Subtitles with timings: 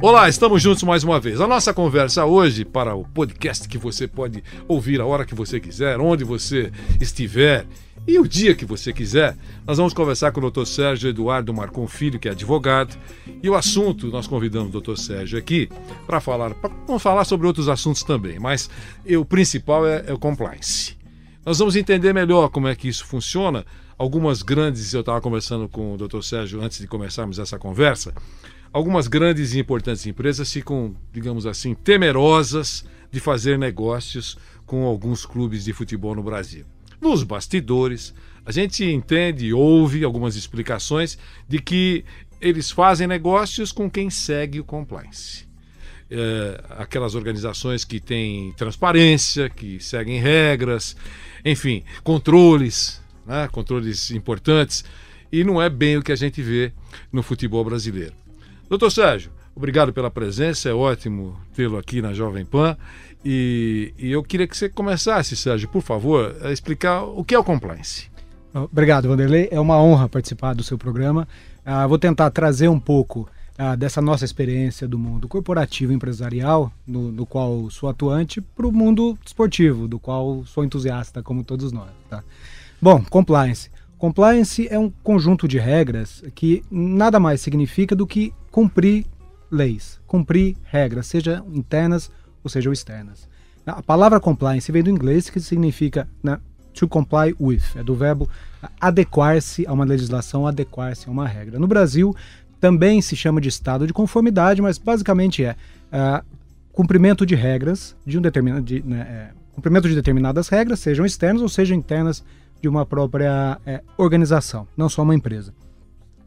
[0.00, 1.40] Olá, estamos juntos mais uma vez.
[1.40, 5.58] A nossa conversa hoje, para o podcast que você pode ouvir a hora que você
[5.58, 6.70] quiser, onde você
[7.00, 7.66] estiver
[8.06, 10.64] e o dia que você quiser, nós vamos conversar com o Dr.
[10.66, 12.96] Sérgio Eduardo Marcon Filho, que é advogado.
[13.42, 14.96] E o assunto, nós convidamos o Dr.
[14.96, 15.68] Sérgio aqui
[16.06, 18.70] para falar, pra, vamos falar sobre outros assuntos também, mas
[19.04, 20.96] e o principal é, é o compliance.
[21.44, 23.66] Nós vamos entender melhor como é que isso funciona.
[23.98, 26.20] Algumas grandes, eu estava conversando com o Dr.
[26.20, 28.14] Sérgio antes de começarmos essa conversa,
[28.72, 35.64] algumas grandes e importantes empresas ficam, digamos assim, temerosas de fazer negócios com alguns clubes
[35.64, 36.64] de futebol no Brasil.
[37.00, 42.04] Nos bastidores, a gente entende e ouve algumas explicações de que
[42.40, 45.46] eles fazem negócios com quem segue o compliance.
[46.10, 50.96] É, aquelas organizações que têm transparência, que seguem regras,
[51.44, 54.84] enfim, controles, né, controles importantes,
[55.30, 56.72] e não é bem o que a gente vê
[57.12, 58.14] no futebol brasileiro.
[58.68, 62.76] Doutor Sérgio, obrigado pela presença, é ótimo tê-lo aqui na Jovem Pan.
[63.24, 67.38] E, e, eu queria que você começasse, Sérgio, por favor, a explicar o que é
[67.38, 68.10] o compliance.
[68.52, 69.48] Obrigado, Vanderlei.
[69.50, 71.26] É uma honra participar do seu programa.
[71.66, 77.10] Uh, vou tentar trazer um pouco uh, dessa nossa experiência do mundo corporativo empresarial, no,
[77.10, 81.90] no qual sou atuante, para o mundo esportivo, do qual sou entusiasta, como todos nós.
[82.08, 82.22] Tá?
[82.80, 83.70] Bom, compliance.
[83.98, 89.04] Compliance é um conjunto de regras que nada mais significa do que cumprir
[89.50, 92.10] leis, cumprir regras, seja internas
[92.42, 93.28] ou sejam externas.
[93.66, 96.38] A palavra compliance vem do inglês que significa né,
[96.72, 98.30] to comply with, é do verbo
[98.80, 101.58] adequar-se a uma legislação, adequar-se a uma regra.
[101.58, 102.14] No Brasil
[102.60, 105.56] também se chama de estado de conformidade, mas basicamente é
[105.92, 106.24] uh,
[106.72, 111.42] cumprimento de regras de um determinado de, né, é, cumprimento de determinadas regras, sejam externas
[111.42, 112.24] ou sejam internas
[112.60, 115.54] de uma própria é, organização, não só uma empresa,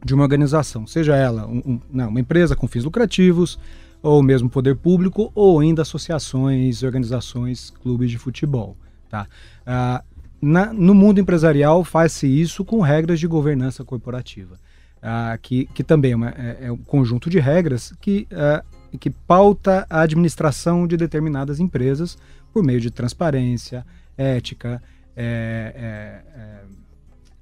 [0.04, 3.58] de uma organização, seja ela um, um, não, uma empresa com fins lucrativos,
[4.02, 8.76] ou mesmo poder público, ou ainda associações, organizações, clubes de futebol.
[9.08, 9.28] Tá?
[9.64, 10.02] Ah,
[10.40, 14.58] na, no mundo empresarial faz-se isso com regras de governança corporativa,
[15.00, 18.64] ah, que, que também é, uma, é, é, um conjunto de regras que, ah,
[18.98, 22.18] que pauta a administração de determinadas empresas
[22.52, 24.82] por meio de transparência, ética,
[25.16, 26.22] é,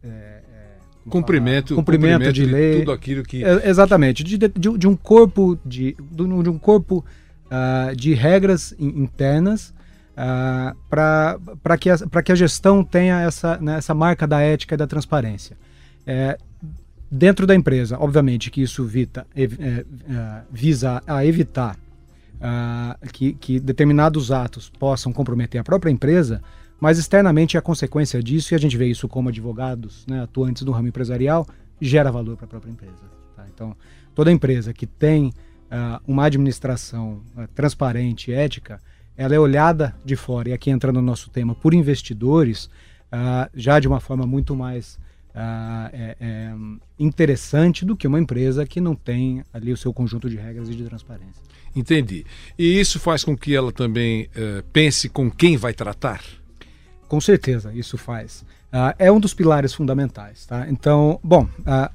[0.05, 0.41] é
[1.09, 4.95] Cumprimento, cumprimento, cumprimento de, de lei, tudo aquilo que é, exatamente de, de, de, um
[4.95, 7.05] corpo de, de um corpo
[7.47, 9.75] uh, de regras internas
[10.13, 14.79] uh, para que, a, que a gestão tenha essa, né, essa marca da ética e
[14.79, 15.57] da transparência.
[16.07, 16.39] É,
[17.11, 19.85] dentro da empresa, obviamente que isso vita, é, é,
[20.51, 21.77] visa a evitar
[22.37, 26.43] uh, que, que determinados atos possam comprometer a própria empresa,
[26.81, 30.73] mas externamente a consequência disso, e a gente vê isso como advogados né, atuantes no
[30.73, 31.47] ramo empresarial,
[31.81, 33.03] gera valor para a própria empresa.
[33.37, 33.45] Tá?
[33.53, 33.77] Então,
[34.15, 38.81] toda empresa que tem uh, uma administração uh, transparente, ética,
[39.17, 42.65] ela é olhada de fora, e aqui entrando no nosso tema, por investidores,
[43.13, 44.99] uh, já de uma forma muito mais
[45.33, 46.53] é, é,
[46.99, 50.75] interessante do que uma empresa que não tem ali o seu conjunto de regras e
[50.75, 51.41] de transparência.
[51.75, 52.27] Entendi.
[52.59, 56.21] E isso faz com que ela também eh, pense com quem vai tratar?
[57.11, 58.43] Com certeza, isso faz.
[58.73, 60.47] Uh, é um dos pilares fundamentais.
[60.47, 60.71] Tá?
[60.71, 61.93] Então, bom, uh,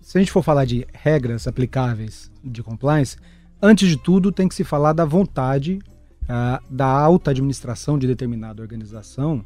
[0.00, 3.18] se a gente for falar de regras aplicáveis de compliance,
[3.60, 5.78] antes de tudo tem que se falar da vontade
[6.22, 9.44] uh, da alta administração de determinada organização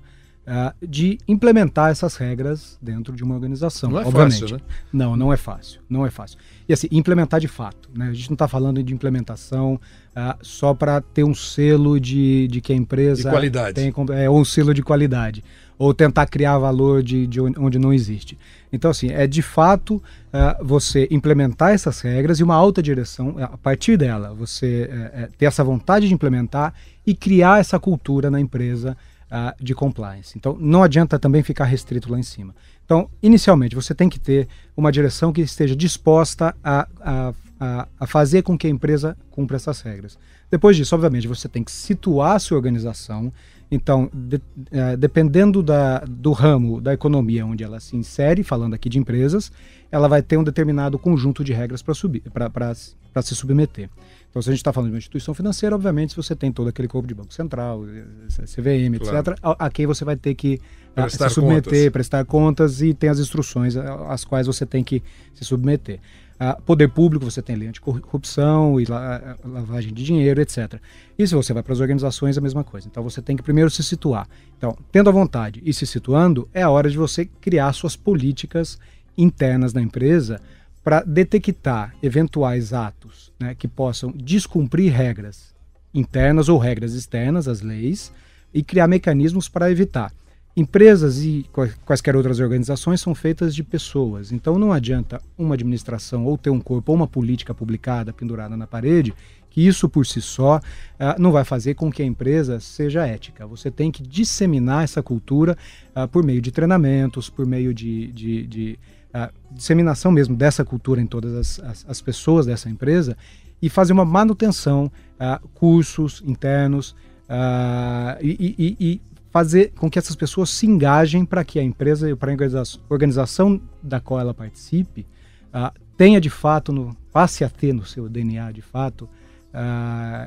[0.82, 3.90] de implementar essas regras dentro de uma organização.
[3.90, 4.40] Não é obviamente.
[4.40, 4.62] fácil, né?
[4.92, 5.80] Não, não é fácil.
[5.88, 6.38] Não é fácil.
[6.68, 7.88] E assim, implementar de fato.
[7.94, 8.08] Né?
[8.08, 12.60] A gente não está falando de implementação uh, só para ter um selo de, de
[12.60, 13.24] que a empresa.
[13.24, 13.74] De qualidade.
[13.74, 15.44] Tem, é, ou um selo de qualidade.
[15.78, 18.38] Ou tentar criar valor de, de onde não existe.
[18.72, 23.56] Então, assim, é de fato uh, você implementar essas regras e uma alta direção, a
[23.56, 26.74] partir dela, você uh, ter essa vontade de implementar
[27.06, 28.96] e criar essa cultura na empresa
[29.30, 30.36] uh, de compliance.
[30.36, 32.54] Então, não adianta também ficar restrito lá em cima.
[32.84, 38.06] Então, inicialmente, você tem que ter uma direção que esteja disposta a, a, a, a
[38.06, 40.18] fazer com que a empresa cumpra essas regras.
[40.50, 43.32] Depois disso, obviamente, você tem que situar a sua organização
[43.72, 44.42] Então, de-
[44.72, 49.52] eh, dependendo da, do ramo da economia onde ela se insere, falando aqui de empresas,
[49.92, 53.88] ela vai ter um determinado conjunto de regras para se submeter.
[54.30, 56.68] Então, se a gente está falando de uma instituição financeira, obviamente, se você tem todo
[56.68, 58.04] aquele corpo de Banco Central, eh,
[58.46, 59.18] CVM, Claro.
[59.30, 60.60] etc., a, a quem você vai ter que
[60.94, 61.90] ah, Prestar se submeter, contas.
[61.92, 65.02] prestar contas e tem as instruções a- às quais você tem que
[65.34, 65.98] se submeter.
[66.38, 70.80] Ah, poder público, você tem lei anticorrupção e la- lavagem de dinheiro, etc.
[71.18, 72.88] E se você vai para as organizações, a mesma coisa.
[72.88, 74.28] Então você tem que primeiro se situar.
[74.56, 78.78] Então, tendo a vontade e se situando, é a hora de você criar suas políticas
[79.18, 80.40] internas da empresa
[80.82, 85.54] para detectar eventuais atos né, que possam descumprir regras
[85.92, 88.12] internas ou regras externas, as leis,
[88.54, 90.12] e criar mecanismos para evitar.
[90.56, 96.24] Empresas e qua- quaisquer outras organizações são feitas de pessoas, então não adianta uma administração
[96.24, 99.14] ou ter um corpo ou uma política publicada, pendurada na parede,
[99.48, 100.60] que isso por si só
[100.98, 103.46] ah, não vai fazer com que a empresa seja ética.
[103.46, 105.56] Você tem que disseminar essa cultura
[105.94, 108.78] ah, por meio de treinamentos, por meio de, de, de,
[109.12, 113.16] ah, disseminação mesmo dessa cultura em todas as, as, as pessoas dessa empresa
[113.60, 116.94] e fazer uma manutenção, ah, cursos internos
[117.28, 122.10] ah, e, e- e- fazer com que essas pessoas se engajem para que a empresa
[122.10, 125.06] e para a organiza- organização da qual ela participe
[125.52, 129.08] ah, tenha de fato, no, passe a ter no seu DNA de fato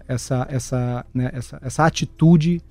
[0.08, 2.62] essa, essa, né, essa, essa atitude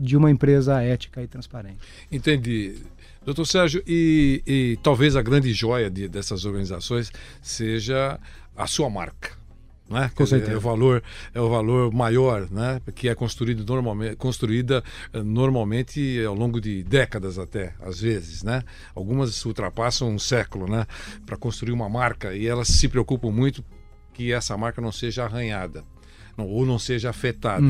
[0.00, 1.78] de uma empresa ética e transparente.
[2.10, 2.76] Entendi.
[3.22, 7.12] Doutor Sérgio, e, e talvez a grande joia de- dessas organizações
[7.42, 8.18] seja
[8.56, 9.38] a sua marca.
[9.90, 10.10] Né?
[10.14, 10.52] Com certeza.
[10.52, 11.02] É o valor,
[11.34, 12.80] é o valor maior, né?
[12.94, 14.82] que é construído normalmente, construída
[15.12, 18.42] eh, normalmente ao longo de décadas até, às vezes.
[18.42, 18.62] Né?
[18.94, 20.86] Algumas ultrapassam um século né?
[21.26, 23.64] para construir uma marca e elas se preocupam muito
[24.14, 25.84] que essa marca não seja arranhada
[26.36, 27.66] não- ou não seja afetada.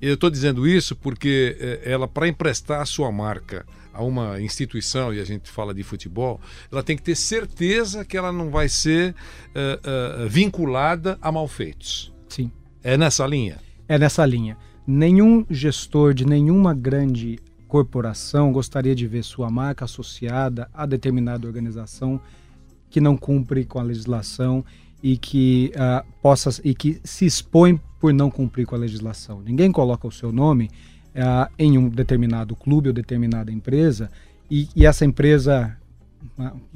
[0.00, 3.64] Eu estou dizendo isso porque eh, ela, para emprestar a sua marca
[3.94, 8.16] a uma instituição, e a gente fala de futebol, ela tem que ter certeza que
[8.16, 9.14] ela não vai ser
[9.54, 12.12] eh, eh, vinculada a malfeitos.
[12.28, 12.50] Sim.
[12.82, 13.58] É nessa linha?
[13.88, 14.56] é nessa linha.
[14.86, 17.38] Nenhum gestor de nenhuma grande
[17.68, 22.20] corporação gostaria de ver sua marca associada a determinada organização
[22.90, 24.64] que não cumpre com a legislação
[25.02, 29.42] e que ah, possa e que se expõe por não cumprir com a legislação.
[29.42, 30.70] Ninguém coloca o seu nome
[31.14, 34.10] ah, em um determinado clube ou determinada empresa
[34.50, 35.76] e, e essa empresa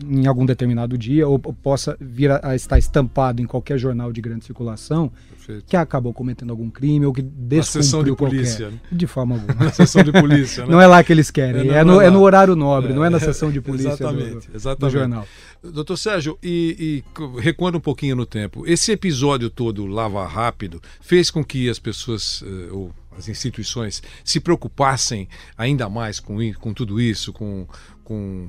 [0.04, 4.20] em algum determinado dia ou, possa vir a, a estar estampado em qualquer jornal de
[4.20, 5.64] grande circulação Perfeito.
[5.66, 7.22] que acabou cometendo algum crime ou que
[7.62, 8.36] sessão de descumpriu qualquer.
[8.36, 8.78] polícia, né?
[8.92, 9.70] De forma alguma.
[9.72, 10.72] Sessão de polícia, né?
[10.72, 13.04] Não é lá que eles querem, É, é, no, é é no horário nobre, não
[13.04, 14.92] é na É, sessão de polícia do- exatamente, do, exatamente.
[14.92, 15.26] do jornal.
[15.62, 21.30] Doutor Sérgio, e, e recuando um pouquinho no tempo, esse episódio todo Lava Rápido fez
[21.30, 25.26] com que as pessoas, eh, ou as instituições, se preocupassem
[25.56, 27.66] ainda mais com, com tudo isso, com,
[28.04, 28.48] com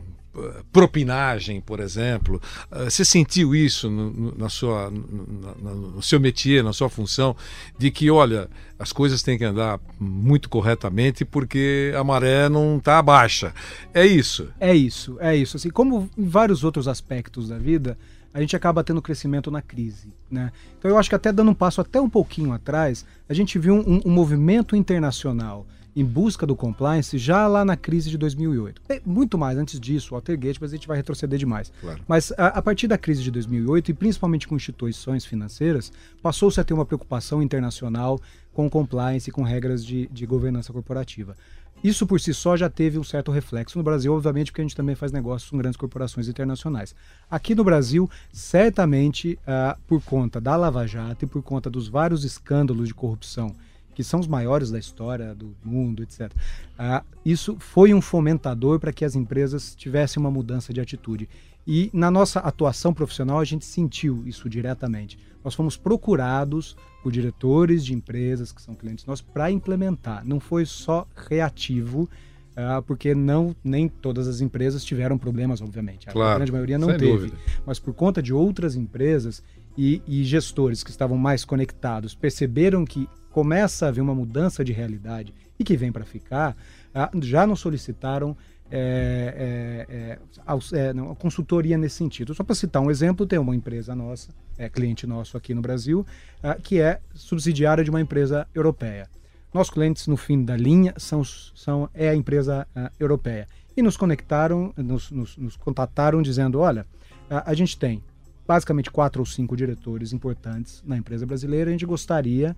[0.72, 2.42] propinagem, por exemplo.
[2.72, 7.36] Eh, Você sentiu isso no, na sua, no, no seu métier, na sua função,
[7.78, 8.50] de que, olha,
[8.80, 13.54] as coisas têm que andar muito corretamente porque a maré não está baixa.
[13.94, 14.50] É isso.
[14.60, 15.58] É isso, é isso.
[15.58, 17.98] Assim, como em vários outros aspectos da vida,
[18.34, 20.14] a gente acaba tendo crescimento na crise.
[20.30, 20.52] Né?
[20.78, 23.76] Então eu acho que até dando um passo até um pouquinho atrás, a gente viu
[23.76, 25.66] um, um movimento internacional
[25.98, 28.82] em busca do compliance já lá na crise de 2008.
[28.88, 31.72] Bem, Muito mais antes disso, Watergate, mas a gente vai retroceder demais.
[31.82, 32.00] Claro.
[32.08, 36.64] Mas a, a partir da crise de 2008, e principalmente com instituições financeiras, passou-se a
[36.64, 38.22] ter uma preocupação internacional
[38.54, 41.36] com compliance e com regras de, de governança corporativa.
[41.84, 44.76] Isso por si só já teve um certo reflexo no Brasil, obviamente, porque a gente
[44.76, 46.94] também faz negócios com grandes corporações internacionais.
[47.30, 52.24] Aqui no Brasil, certamente, ah, por conta da Lava Jato e por conta dos vários
[52.24, 53.56] escândalos de corrupção
[53.98, 56.32] que são os maiores da história do mundo, etc.
[56.78, 61.28] Ah, isso foi um fomentador para que as empresas tivessem uma mudança de atitude.
[61.66, 65.18] E na nossa atuação profissional a gente sentiu isso diretamente.
[65.44, 70.24] Nós fomos procurados por diretores de empresas que são clientes nossos para implementar.
[70.24, 72.08] Não foi só reativo,
[72.56, 76.08] ah, porque não nem todas as empresas tiveram problemas, obviamente.
[76.08, 77.38] A Claro, grande maioria não teve dúvida.
[77.66, 79.42] mas por conta de outras empresas
[79.78, 84.72] e, e gestores que estavam mais conectados perceberam que começa a haver uma mudança de
[84.72, 86.58] realidade e que vem para ficar,
[86.94, 88.36] ah, já nos solicitaram
[88.70, 90.18] é,
[90.50, 92.34] é, é, não, consultoria nesse sentido.
[92.34, 96.06] Só para citar um exemplo, tem uma empresa nossa, é cliente nosso aqui no Brasil,
[96.42, 99.08] ah, que é subsidiária de uma empresa europeia.
[99.54, 103.48] Nossos clientes, no fim da linha, são, são, é a empresa ah, europeia.
[103.76, 106.86] E nos conectaram, nos, nos, nos contataram dizendo: olha,
[107.30, 108.04] a, a gente tem
[108.48, 112.56] basicamente quatro ou cinco diretores importantes na empresa brasileira, a gente gostaria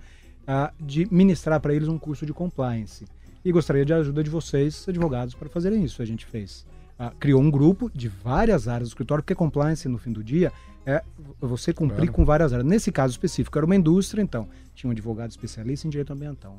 [0.47, 3.05] ah, de ministrar para eles um curso de compliance.
[3.43, 6.01] e gostaria de ajuda de vocês, advogados, para fazerem isso.
[6.01, 6.65] A gente fez.
[6.97, 10.51] Ah, criou um grupo de várias áreas do escritório, porque compliance, no fim do dia,
[10.85, 11.01] é
[11.39, 12.11] você cumprir Claro.
[12.13, 12.67] com várias áreas.
[12.67, 16.57] Nesse caso específico, era uma indústria, então, tinha um advogado especialista em direito ambiental,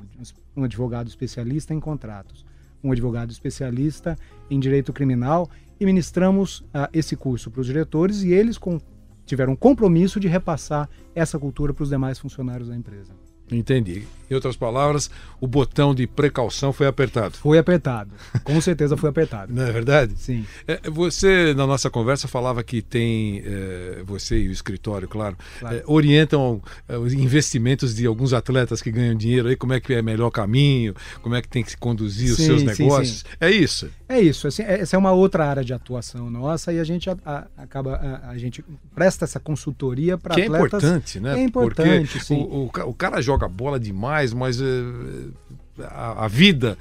[0.57, 2.43] um advogado especialista em contratos,
[2.83, 4.17] um advogado especialista
[4.49, 5.47] em direito criminal,
[5.79, 8.79] e ministramos ah, esse curso para os diretores e eles com-
[9.25, 13.11] tiveram um compromisso de repassar essa cultura para os demais funcionários da empresa.
[13.53, 14.03] Entendi.
[14.29, 15.11] Em outras palavras,
[15.41, 17.35] o botão de precaução foi apertado.
[17.37, 18.11] Foi apertado,
[18.45, 19.53] com certeza foi apertado.
[19.53, 20.13] Não é verdade?
[20.15, 20.45] Sim.
[20.65, 25.75] É, você, na nossa conversa, falava que tem, é, você e o escritório, claro, Claro.
[25.75, 29.93] é, orientam é, os investimentos de alguns atletas que ganham dinheiro aí, como é que
[29.93, 33.25] é melhor caminho, como é que tem que se conduzir os Sim, seus sim, negócios.
[33.37, 33.89] É isso.
[34.13, 37.09] É isso, assim, é- essa é uma outra área de atuação nossa e a gente
[37.09, 38.63] a- a- acaba a, a gente
[38.93, 40.67] presta essa consultoria para Que é atletas.
[40.83, 41.39] importante, né?
[41.39, 42.41] É importante, Porque sim.
[42.41, 44.65] O, o o cara joga bola demais, mas é,
[45.83, 46.77] a, a vida,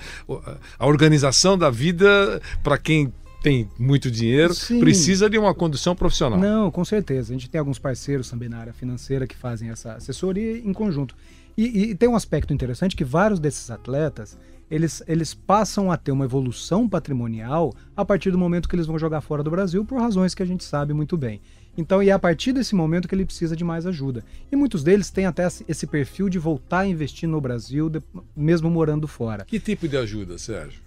[0.79, 4.81] a organização da vida, para quem tem muito dinheiro, Sim.
[4.81, 6.39] precisa de uma condução profissional.
[6.39, 7.33] Não, com certeza.
[7.33, 11.15] A gente tem alguns parceiros também na área financeira que fazem essa assessoria em conjunto.
[11.57, 14.37] E, e tem um aspecto interessante que vários desses atletas
[14.71, 18.99] eles, eles passam a ter uma evolução patrimonial a partir do momento que eles vão
[18.99, 21.41] jogar fora do Brasil por razões que a gente sabe muito bem.
[21.77, 24.25] Então, e é a partir desse momento que ele precisa de mais ajuda.
[24.51, 27.91] E muitos deles têm até esse perfil de voltar a investir no Brasil,
[28.37, 29.45] mesmo morando fora.
[29.45, 30.81] Que tipo de ajuda, Sérgio?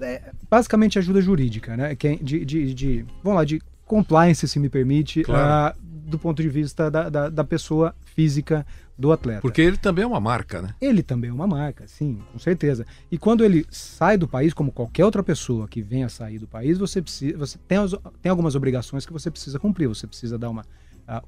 [0.00, 1.94] É, basicamente ajuda jurídica, né?
[2.22, 5.42] De, de, de- vamos lá, de compliance, se me permite, Claro.
[5.76, 5.76] ah,
[6.10, 8.66] do ponto de vista da, da, da pessoa física
[8.98, 9.40] do atleta.
[9.40, 10.74] Porque ele também é uma marca, né?
[10.80, 12.84] Ele também é uma marca, sim, com certeza.
[13.10, 16.76] E quando ele sai do país, como qualquer outra pessoa que venha sair do país,
[16.76, 17.78] você precisa, você tem,
[18.20, 19.88] tem algumas obrigações que você precisa cumprir.
[19.88, 20.64] Você precisa dar uma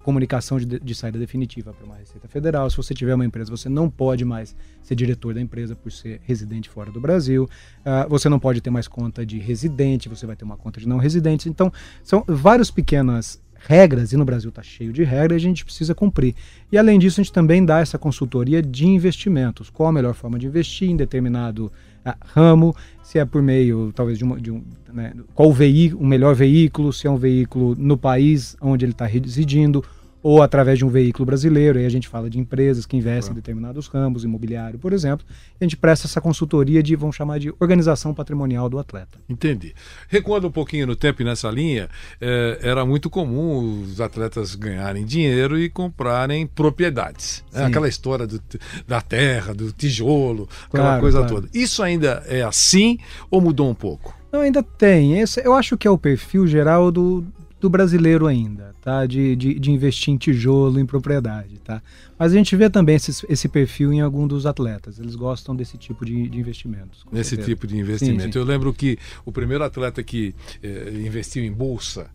[0.02, 2.70] comunicação de, de saída definitiva para uma Receita Federal.
[2.70, 6.20] Se você tiver uma empresa, você não pode mais ser diretor da empresa por ser
[6.22, 7.48] residente fora do Brasil.
[7.84, 10.86] Ah, você não pode ter mais conta de residente, você vai ter uma conta de
[10.86, 11.48] não residente.
[11.48, 11.72] Então,
[12.04, 16.34] são várias pequenas regras, e no Brasil está cheio de regras, a gente precisa cumprir.
[16.70, 19.70] E além disso, a gente também dá essa consultoria de investimentos.
[19.70, 21.70] Qual a melhor forma de investir em determinado
[22.04, 24.62] ah, ramo, se é por meio, talvez, de, uma, de um.
[24.92, 28.92] Né, qual o, veí o melhor veículo, se é um veículo no país onde ele
[28.92, 29.84] está residindo,
[30.22, 31.78] ou através de um veículo brasileiro.
[31.78, 35.26] Aí a gente fala de empresas que investem em determinados ramos, imobiliário, por exemplo.
[35.28, 39.18] E a gente presta essa consultoria de, vamos chamar de organização patrimonial do atleta.
[39.28, 39.74] Entendi.
[40.08, 41.88] Recuando um pouquinho no tempo e nessa linha,
[42.20, 47.44] eh, era muito comum os atletas ganharem dinheiro e comprarem propriedades.
[47.52, 47.64] né?
[47.64, 48.40] Aquela história do-
[48.86, 51.34] da terra, do tijolo, aquela Claro, coisa claro.
[51.34, 51.48] toda.
[51.52, 52.98] Isso ainda é assim
[53.30, 54.16] ou mudou um pouco?
[54.32, 55.18] Não, ainda tem.
[55.20, 57.24] Esse, eu acho que é o perfil geral do,
[57.60, 59.06] do brasileiro ainda, tá?
[59.06, 61.80] De, de, de investir em tijolo, em propriedade, tá?
[62.18, 64.98] Mas a gente vê também esse, esse perfil em algum dos atletas.
[64.98, 67.06] Eles gostam desse tipo de, de investimentos.
[67.10, 67.48] Nesse certeza.
[67.48, 68.24] tipo de investimento.
[68.24, 68.38] Sim, sim.
[68.38, 72.10] Eu lembro que o primeiro atleta que eh, investiu em bolsa,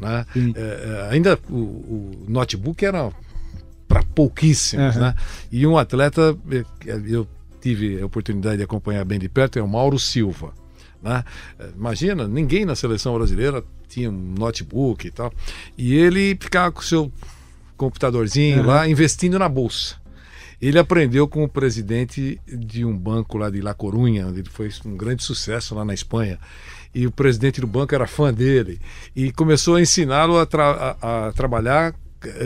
[0.00, 3.12] né, eh, eh, ainda o, o notebook era
[3.86, 5.00] para pouquíssimos, Aham.
[5.00, 5.14] né?
[5.52, 6.64] E um atleta, eh,
[7.06, 7.28] eu
[7.60, 10.52] tive a oportunidade de acompanhar bem de perto, é o Mauro Silva.
[11.02, 11.24] Né?
[11.58, 15.32] Eh, Imagina, ninguém na seleção brasileira tinha um notebook e tal.
[15.76, 17.12] E ele ficava com o seu
[17.76, 18.66] computadorzinho Aham.
[18.66, 19.96] lá investindo na bolsa.
[20.60, 24.70] Ele aprendeu com o presidente de um banco lá de La Corunha, onde ele foi
[24.86, 26.38] um grande sucesso lá na Espanha.
[26.94, 28.80] E o presidente do banco era fã dele.
[29.14, 31.94] E começou a ensiná-lo a, tra- a- a trabalhar,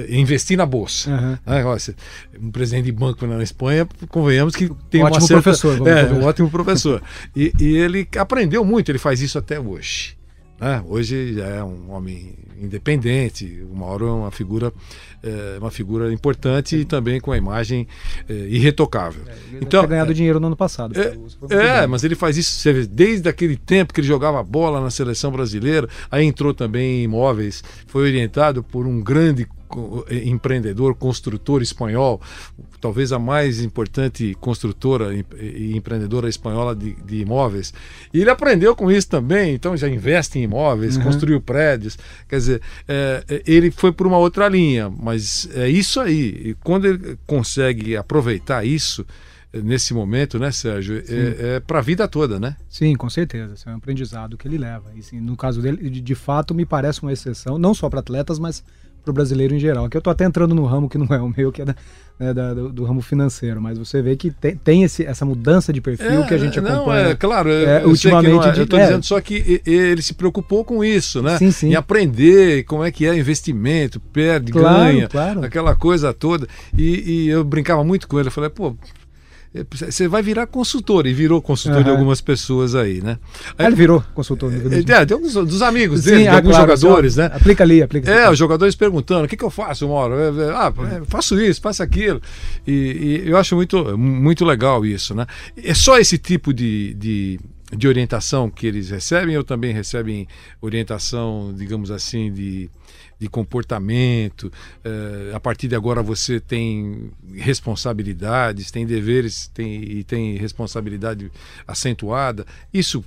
[0.09, 1.39] investir na bolsa.
[1.47, 1.95] Olha, você-
[2.41, 5.43] um presidente de banco na Espanha, convenhamos que tem Ótimo uma certa...
[5.43, 7.03] professor, É, um ótimo professor.
[7.35, 10.17] E, e ele aprendeu muito, ele faz isso até hoje.
[10.61, 10.83] né?
[10.87, 14.71] Hoje já é um homem independente, o Mauro é uma figura,
[15.23, 17.87] é, uma figura importante e também com a imagem
[18.29, 19.23] é, irretocável.
[19.51, 20.93] Ele Então, ganhado dinheiro no ano passado.
[21.01, 24.91] é, é, mas ele faz isso vê, desde aquele tempo que ele jogava bola na
[24.91, 29.60] seleção brasileira, aí entrou também em imóveis, foi orientado por um grande eh,
[30.11, 32.21] empreendedor, construtor espanhol,
[32.81, 37.73] talvez a mais importante construtora e empreendedora espanhola de, de imóveis.
[38.13, 41.03] E ele aprendeu com isso também, então já investe em imóveis, Uhum.
[41.05, 41.99] construiu prédios.
[42.29, 46.51] Quer dizer, é, é, ele foi por uma outra linha, mas é isso aí.
[46.51, 49.05] E quando ele consegue aproveitar isso,
[49.53, 51.03] eh, nesse momento, né, Sérgio?
[51.09, 52.57] É, é para a vida toda, né?
[52.69, 53.55] Sim, com certeza.
[53.55, 54.91] Esse é um aprendizado que ele leva.
[54.95, 58.01] E, sim, no caso dele, de, de fato, me parece uma exceção, não só para
[58.01, 58.63] atletas, mas
[59.05, 59.85] para o brasileiro em geral.
[59.87, 61.77] Aqui eu estou até entrando no ramo que não é o meu, que é da-
[62.19, 65.73] né, da- do, do ramo financeiro, mas você vê que tem, tem esse, essa mudança
[65.73, 67.09] de perfil que a gente não, acompanha.
[67.09, 68.83] é claro, eu, é, eu não ultimamente é, de- eu estou é.
[68.85, 71.39] dizendo só que ele se preocupou com isso, né?
[71.39, 71.69] Sim, sim.
[71.71, 75.43] Em aprender como é que é investimento, perde, Claro, ganha, claro.
[75.45, 76.47] aquela coisa toda.
[76.77, 78.73] E, e eu brincava muito com ele, eu falei, pô, é,
[79.69, 81.99] você vai virar consultor e virou consultor de Aham.
[81.99, 83.19] algumas pessoas aí, né?
[83.59, 84.53] Ah, ele virou consultor.
[84.53, 87.27] É, é, tem alguns dos amigos Sim, dele, de ah, alguns claro, jogadores, né?
[87.35, 88.09] Aplica ali, aplica.
[88.09, 90.15] É, os jogadores perguntando: o que, que eu faço, Mauro?
[90.15, 92.23] É, é, Ah, é, faço isso, faço aquilo.
[92.65, 95.27] E, e eu acho muito, muito legal isso, né?
[95.57, 97.41] É só esse tipo de, de,
[97.77, 100.29] de orientação que eles recebem ou também recebem
[100.61, 102.71] orientação, digamos assim, de,
[103.21, 104.51] de comportamento?
[104.83, 111.31] Eh, a partir de agora você tem responsabilidades, tem deveres tem, e tem responsabilidade
[111.69, 112.47] acentuada.
[112.73, 113.05] Isso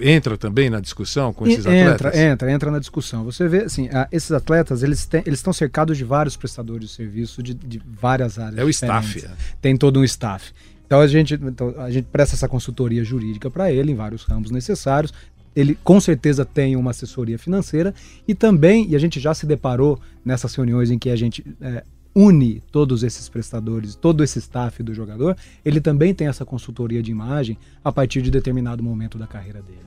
[0.00, 2.20] entra também na discussão com esses entra, atletas?
[2.20, 3.24] entra, entra na discussão.
[3.24, 7.42] Você vê, assim, esses atletas, eles, têm, eles estão cercados de vários prestadores de serviço
[7.42, 8.58] de, de várias áreas.
[8.58, 9.16] É o diferentes.
[9.16, 9.36] staff.
[9.60, 10.52] Tem todo um staff.
[10.86, 14.50] Então a gente, então, a gente presta essa consultoria jurídica para ele em vários ramos
[14.50, 15.12] necessários.
[15.56, 17.94] Ele com certeza tem uma assessoria financeira
[18.28, 21.82] e também, e a gente já se deparou nessas reuniões em que a gente é,
[22.14, 27.10] une todos esses prestadores, todo esse staff do jogador, ele também tem essa consultoria de
[27.10, 29.86] imagem a partir de determinado momento da carreira dele.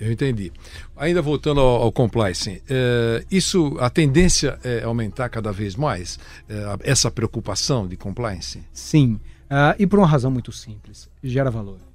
[0.00, 0.52] Eu entendi.
[0.96, 6.76] Ainda voltando ao, ao compliance, eh, isso, a tendência é aumentar cada vez mais eh,
[6.82, 8.60] essa preocupação de compliance?
[8.72, 11.89] Sim, ah, e por uma razão muito simples, gera valor.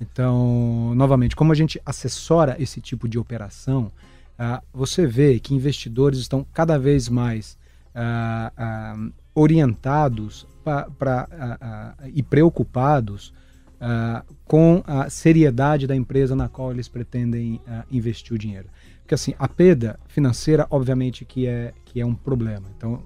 [0.00, 3.90] Então, novamente, como a gente assessora esse tipo de operação,
[4.38, 7.58] ah, você vê que investidores estão cada vez mais
[7.92, 8.96] ah, ah,
[9.34, 13.32] orientados pra, ah, e preocupados
[14.44, 18.66] com a seriedade da empresa na qual eles pretendem investir o dinheiro.
[19.02, 22.68] Porque assim, a perda financeira, obviamente, que é, que é um problema.
[22.76, 23.04] Então,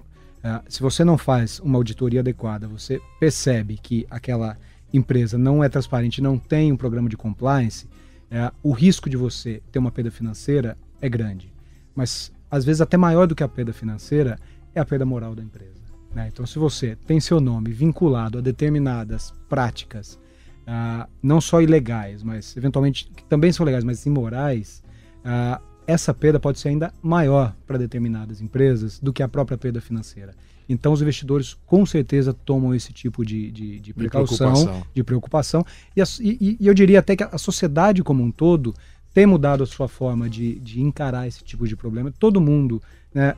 [0.67, 4.57] se você não faz uma auditoria adequada, você percebe que aquela
[4.93, 7.87] empresa não é transparente, não tem um programa de compliance,
[8.29, 11.51] eh, o risco de você ter uma perda financeira é grande.
[11.95, 14.39] Mas, às vezes, até maior do que a perda financeira
[14.73, 15.81] é a perda moral da empresa.
[16.13, 16.29] né?
[16.31, 20.19] Então, se você tem seu nome vinculado a determinadas práticas,
[20.65, 24.83] ah, não só ilegais, mas eventualmente que também são legais, mas imorais,
[25.25, 29.81] ah, essa perda pode ser ainda maior para determinadas empresas do que a própria perda
[29.81, 30.33] financeira.
[30.67, 34.87] Então, os investidores com certeza tomam esse tipo de, de, de precaução, preocupação.
[34.93, 35.65] de preocupação.
[35.95, 38.73] E, a- e- e eu diria até que a sociedade como um todo
[39.13, 42.11] tem mudado a sua forma de, de encarar esse tipo de problema.
[42.17, 42.81] Todo mundo
[43.13, 43.35] né,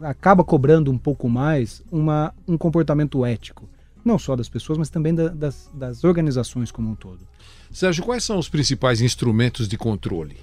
[0.00, 3.68] acaba cobrando um pouco mais uma, um comportamento ético.
[4.04, 7.26] Não só das pessoas, mas também da- das, das organizações como um todo.
[7.70, 10.36] Sérgio, quais são os principais instrumentos de controle?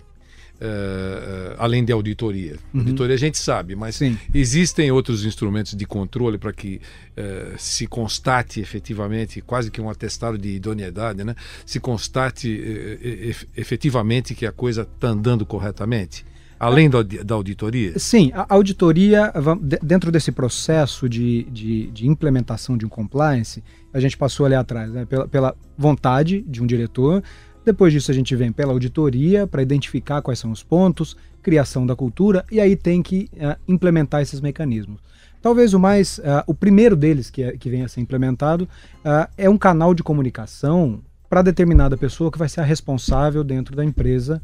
[0.66, 2.56] Eh, além de auditoria.
[2.74, 4.18] Auditoria a gente sabe, mas Sim.
[4.34, 6.80] existem outros instrumentos de controle para que
[7.18, 11.36] eh, se constate efetivamente, quase que um atestado de idoneidade, né?
[11.66, 12.50] se constate
[13.04, 16.26] ef- efetivamente que a coisa está andando corretamente,
[16.58, 18.00] além da, da auditoria?
[18.00, 19.34] Sim, a auditoria,
[19.82, 23.62] dentro desse processo de, de, de implementação de um compliance,
[23.94, 27.22] a gente passou ali atrás, né, pela, pela vontade de um diretor.
[27.66, 31.96] Depois disso, a gente vem pela auditoria para identificar quais são os pontos, criação da
[31.96, 35.00] cultura, e aí tem que eh, implementar esses mecanismos.
[35.42, 38.68] Talvez o mais, ah, o primeiro deles que, é- que venha a ser implementado
[39.04, 43.76] ah, é um canal de comunicação para determinada pessoa que vai ser a responsável dentro
[43.76, 44.42] da empresa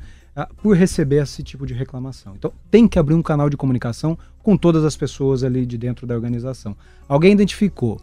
[0.63, 2.33] por receber esse tipo de reclamação.
[2.35, 6.07] Então, tem que abrir um canal de comunicação com todas as pessoas ali de dentro
[6.07, 6.77] da organização.
[7.09, 7.99] Alguém identificou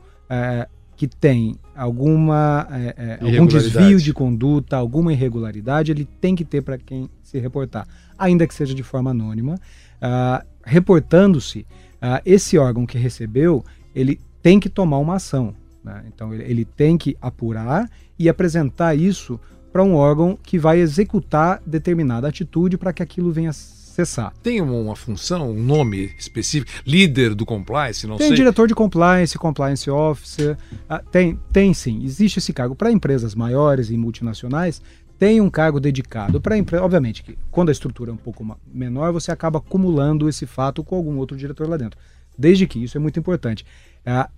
[0.97, 6.63] que tem alguma eh, eh, algum desvio de conduta, alguma irregularidade, ele tem que ter
[6.63, 7.87] para quem se reportar,
[8.19, 9.59] ainda que seja de forma anônima.
[10.01, 11.67] Ah, reportando-se,
[12.01, 15.55] ah, esse órgão que recebeu, ele tem que tomar uma ação.
[15.85, 16.05] né?
[16.09, 19.39] Então, ele, ele tem que apurar e apresentar isso
[19.73, 23.53] para um órgão que vai executar determinada atitude para que aquilo venha
[24.01, 24.33] a cessar.
[24.43, 26.71] Tem uma, função, um nome específico?
[26.87, 28.07] Líder do compliance?
[28.07, 28.37] Não Tem sei.
[28.37, 30.57] diretor de compliance, compliance officer,
[30.89, 32.75] ah, tem, tem sim, existe esse cargo.
[32.75, 34.83] Para empresas maiores e multinacionais,
[35.19, 36.41] tem um cargo dedicado.
[36.41, 40.47] Para empresa, obviamente, que quando a estrutura é um pouco menor, você acaba acumulando esse
[40.47, 41.99] fato com algum outro diretor lá dentro.
[42.39, 43.65] Desde que isso é muito importante.
[44.05, 44.29] Ah,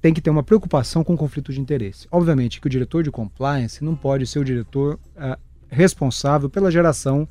[0.00, 2.06] tem que ter uma preocupação com conflito de interesse.
[2.10, 7.28] Obviamente que o diretor de compliance não pode ser o diretor ah, responsável pela geração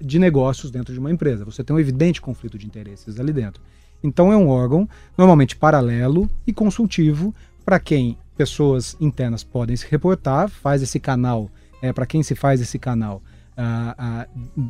[0.00, 1.44] de negócios dentro de uma empresa.
[1.44, 3.62] Você tem um evidente conflito de interesses ali dentro.
[4.02, 10.48] Então é um órgão normalmente paralelo e consultivo para quem pessoas internas podem se reportar,
[10.48, 11.48] faz esse canal,
[11.80, 13.22] é, para quem se faz esse canal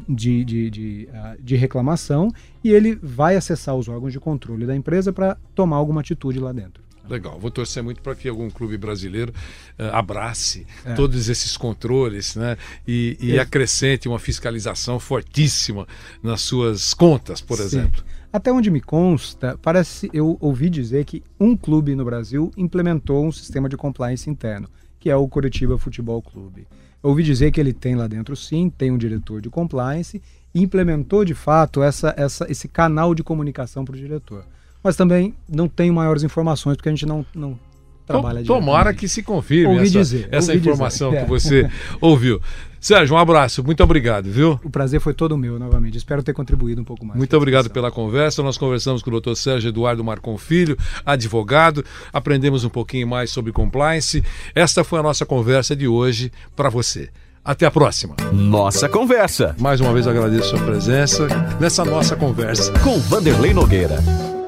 [0.09, 1.09] de, de, de,
[1.41, 2.31] de reclamação
[2.63, 6.53] e ele vai acessar os órgãos de controle da empresa para tomar alguma atitude lá
[6.53, 6.83] dentro.
[7.09, 9.33] Legal, vou torcer muito para que algum clube brasileiro
[9.79, 10.95] eh, abrace É.
[10.95, 15.87] todos esses controles né, e, e acrescente uma fiscalização fortíssima
[16.23, 17.65] nas suas contas, por Sim.
[17.65, 18.05] exemplo.
[18.33, 23.33] Até onde me consta, parece eu ouvi dizer que um clube no Brasil implementou um
[23.33, 26.67] sistema de compliance interno, que é o Curitiba Futebol Clube.
[27.03, 30.23] Eu ouvi dizer que ele tem lá dentro, sim, tem um diretor de compliance
[30.55, 34.47] e implementou de fato essa, essa, esse canal de comunicação para o diretor.
[34.83, 37.59] Mas também não tenho maiores informações, porque a gente não, não
[38.07, 38.99] trabalha Tomara diretamente.
[39.01, 41.23] que se confirme Ouvi essa, dizer, essa ouvi informação dizer.
[41.23, 42.41] que você ouviu.
[42.81, 44.59] Sérgio, um abraço, muito obrigado, viu?
[44.65, 45.97] O prazer foi todo meu, novamente.
[45.97, 47.17] Espero ter contribuído um pouco mais.
[47.17, 47.81] Muito obrigado discussão.
[47.81, 48.43] pela conversa.
[48.43, 49.35] Nós conversamos com o Dr.
[49.35, 51.85] Sérgio Eduardo Marcon Filho, advogado.
[52.13, 54.25] Aprendemos um pouquinho mais sobre compliance.
[54.53, 57.09] Esta foi a nossa conversa de hoje para você.
[57.45, 58.17] Até a próxima.
[58.33, 61.29] Nossa Conversa, Mais uma vez agradeço a sua presença
[61.61, 62.73] nessa nossa conversa.
[62.81, 64.42] com Vanderlei Nogueira.